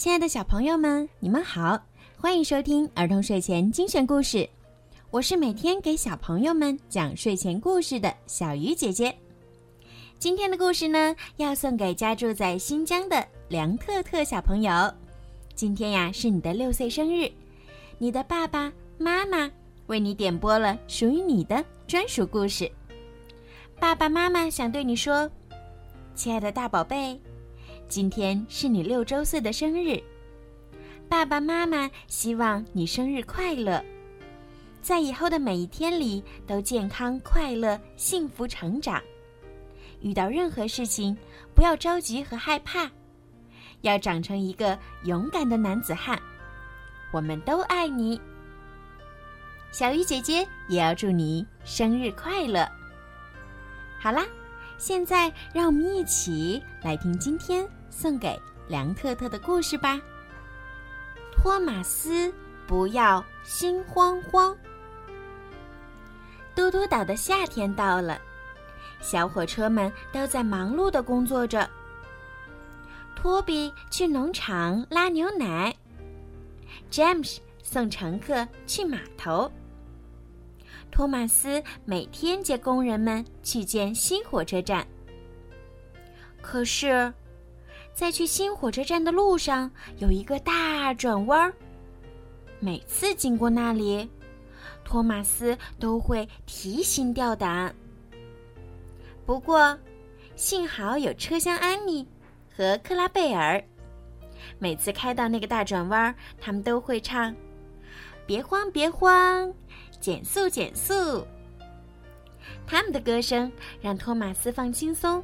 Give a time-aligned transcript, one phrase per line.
[0.00, 1.78] 亲爱的小朋友们，你们好，
[2.16, 4.48] 欢迎收听儿童睡前精选故事。
[5.10, 9.14] 我是每天给小朋友们讲睡前故事的小鱼姐姐。
[10.18, 14.72] 今天的故事呢，要送给家住在新疆的梁特特小朋友。
[15.54, 17.30] 今天呀，是你的六岁生日，
[17.98, 19.50] 你的爸爸妈妈
[19.88, 22.72] 为你点播了属于你的专属故事。
[23.78, 25.30] 爸爸妈妈想对你说，
[26.14, 27.20] 亲爱的大宝贝，
[27.90, 30.00] 今天是你六周岁的生日。
[31.08, 33.84] 爸爸妈妈希望你生日快乐。
[34.80, 39.02] 在以后的每一天里，都健康、快乐、幸福成长。
[40.02, 41.16] 遇到任何事情，
[41.52, 42.88] 不要着急和害怕，
[43.80, 46.16] 要长成一个勇敢的男子汉。
[47.12, 48.20] 我们都爱你，
[49.72, 52.68] 小鱼姐姐也要祝你生日快乐。
[53.98, 54.24] 好啦，
[54.78, 60.00] 现在让我们一起来听今天送给梁特特的故事吧。
[61.32, 62.32] 托马斯，
[62.66, 64.56] 不要心慌慌。
[66.54, 68.20] 嘟嘟岛的夏天到了，
[69.00, 71.68] 小火车们都在忙碌的工作着。
[73.16, 75.74] 托比去农场拉牛奶，
[76.90, 79.50] 詹姆斯送乘客去码头，
[80.90, 84.86] 托马斯每天接工人们去建新火车站。
[86.40, 87.12] 可是，
[87.92, 91.54] 在去新火车站的路上有一个大转弯儿，
[92.58, 94.08] 每次经过那里。
[94.82, 97.72] 托马斯都会提心吊胆。
[99.24, 99.78] 不过，
[100.34, 102.04] 幸好有车厢安妮
[102.56, 103.62] 和克拉贝尔，
[104.58, 107.32] 每次开到那个大转弯儿，他们都会唱
[108.26, 109.54] ：“别慌，别慌，
[110.00, 111.24] 减速，减速。”
[112.66, 115.22] 他们的歌声让托马斯放轻松，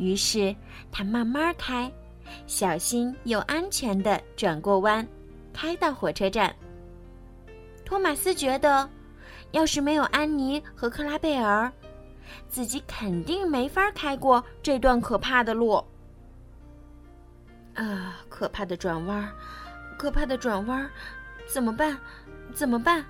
[0.00, 0.56] 于是
[0.90, 1.92] 他慢慢开，
[2.46, 5.06] 小心又安全的转过弯，
[5.52, 6.56] 开到火车站。
[7.84, 8.88] 托马斯觉得，
[9.50, 11.70] 要是没有安妮和克拉贝尔，
[12.48, 15.84] 自己肯定没法开过这段可怕的路。
[17.74, 19.30] 啊，可怕的转弯，
[19.98, 20.88] 可怕的转弯，
[21.46, 21.98] 怎么办？
[22.54, 23.04] 怎么办？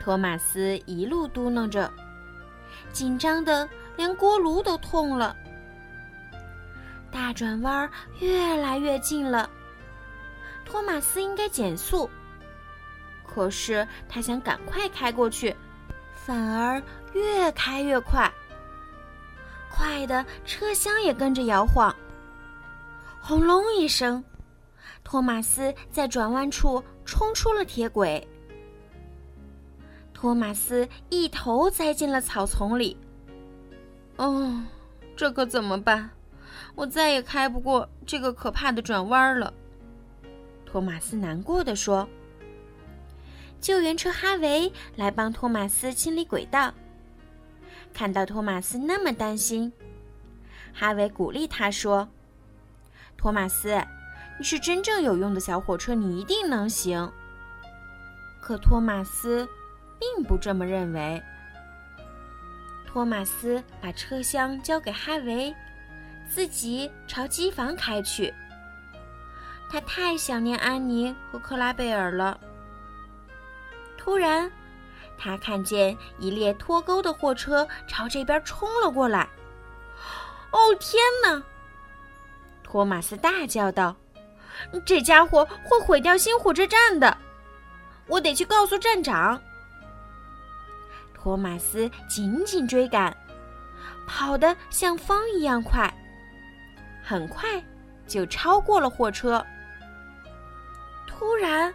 [0.00, 1.92] 托马斯一路嘟囔着，
[2.90, 5.36] 紧张的连锅炉都痛了。
[7.10, 7.90] 大转弯
[8.20, 9.48] 越来越近了，
[10.64, 12.08] 托马斯应该减速。
[13.24, 15.54] 可是他想赶快开过去，
[16.14, 18.30] 反而越开越快，
[19.70, 21.94] 快的车厢也跟着摇晃。
[23.20, 24.22] 轰隆一声，
[25.02, 28.26] 托马斯在转弯处冲出了铁轨。
[30.14, 32.96] 托马斯一头栽进了草丛里。
[34.16, 34.62] 哦，
[35.16, 36.10] 这可怎么办？
[36.74, 39.52] 我再也开不过这个可怕的转弯了。
[40.64, 42.08] 托马斯难过的说。
[43.58, 46.72] 救援车哈维来帮托马斯清理轨道。
[47.92, 49.72] 看到托马斯那么担心，
[50.74, 52.06] 哈维鼓励他说
[53.16, 53.82] ：“托马斯，
[54.38, 57.10] 你是真正有用的小火车，你一定能行。”
[58.40, 59.48] 可托马斯
[59.98, 61.20] 并不这么认为。
[62.86, 65.54] 托马斯把车厢交给哈维，
[66.26, 68.32] 自己朝机房开去。
[69.70, 72.40] 他太想念安妮和克拉贝尔了。
[73.98, 74.50] 突然，
[75.18, 79.28] 他看见一列脱钩的货车朝这边冲了过来。
[80.52, 81.42] “哦，天哪！”
[82.62, 83.96] 托马斯大叫道
[84.86, 87.18] ，“这家伙会毁掉新火车站的！
[88.06, 89.42] 我得去告诉站长。”
[91.26, 93.12] 托马斯紧紧追赶，
[94.06, 95.92] 跑得像风一样快，
[97.02, 97.60] 很快
[98.06, 99.44] 就超过了货车。
[101.04, 101.74] 突然，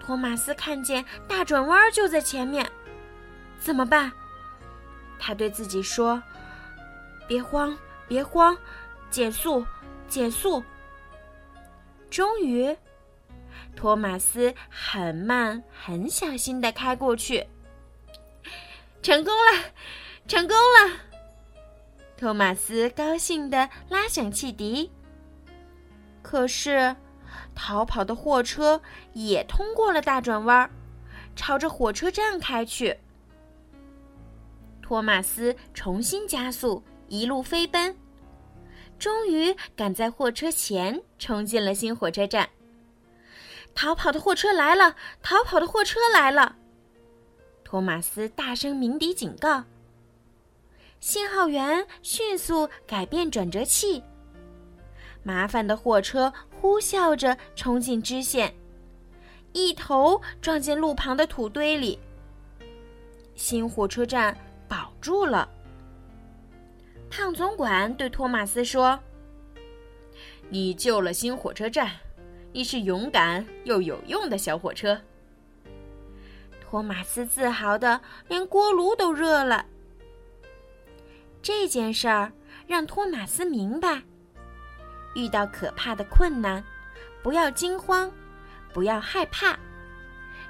[0.00, 2.68] 托马斯看见大转弯就在前面，
[3.60, 4.10] 怎么办？
[5.16, 6.20] 他对自己说
[7.28, 7.78] ：“别慌，
[8.08, 8.58] 别慌，
[9.10, 9.64] 减速，
[10.08, 10.60] 减速。”
[12.10, 12.76] 终于，
[13.76, 17.46] 托马斯很慢、很小心的开过去，
[19.06, 19.62] 成功了，
[20.26, 20.96] 成功了！
[22.16, 24.90] 托马斯高兴的拉响汽笛。
[26.22, 26.96] 可是。
[27.54, 28.82] 逃跑的货车
[29.12, 30.68] 也通过了大转弯，
[31.36, 32.98] 朝着火车站开去。
[34.82, 37.96] 托马斯重新加速，一路飞奔，
[38.98, 42.48] 终于赶在货车前冲进了新火车站。
[43.72, 44.96] 逃跑的货车来了！
[45.22, 46.56] 逃跑的货车来了！
[47.66, 49.64] 托马斯大声鸣笛警告。
[51.00, 54.00] 信号员迅速改变转折器。
[55.24, 58.54] 麻烦的货车呼啸着冲进支线，
[59.52, 61.98] 一头撞进路旁的土堆里。
[63.34, 64.38] 新火车站
[64.68, 65.48] 保住了。
[67.10, 68.96] 胖总管对托马斯说
[70.48, 71.90] ：“你救了新火车站，
[72.52, 74.96] 你是勇敢又有用的小火车。”
[76.68, 79.64] 托马斯自豪的连锅炉都热了。
[81.40, 82.32] 这件事儿
[82.66, 84.02] 让托马斯明白：
[85.14, 86.62] 遇到可怕的困难，
[87.22, 88.10] 不要惊慌，
[88.72, 89.56] 不要害怕，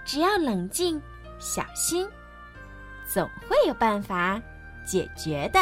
[0.07, 1.01] 只要冷静、
[1.39, 2.09] 小心，
[3.07, 4.41] 总会有办法
[4.87, 5.61] 解决的。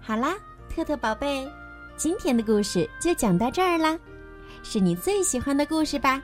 [0.00, 0.34] 好啦，
[0.68, 1.48] 特特宝贝，
[1.96, 3.96] 今天的故事就讲到这儿啦，
[4.64, 6.20] 是你最喜欢的故事吧？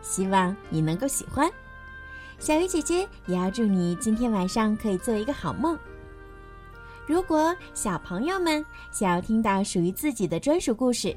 [0.00, 1.50] 希望你能够喜欢。
[2.38, 5.76] 小鱼姐姐也要祝你今天晚上可以做一个好梦。
[7.06, 11.14] 如果小朋友们想要听到属于自己的专属故事，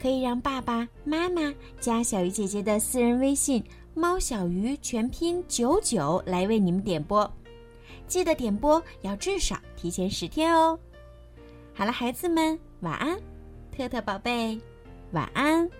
[0.00, 3.62] 可以让爸爸妈妈加小鱼姐姐的私人微信
[3.94, 7.30] “猫小鱼”全拼九九来为你们点播。
[8.08, 10.78] 记得点播要至少提前十天哦。
[11.72, 13.16] 好了，孩子们，晚安，
[13.70, 14.58] 特特宝贝，
[15.12, 15.70] 晚安。